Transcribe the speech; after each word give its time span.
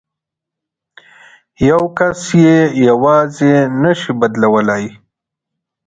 یو 1.69 1.81
کس 1.97 2.19
یې 2.43 2.57
یوازې 2.87 3.53
نه 3.81 3.91
شي 3.99 4.11
بدلولای. 4.19 4.85